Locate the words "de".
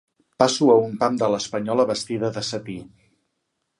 1.21-1.29, 2.39-2.43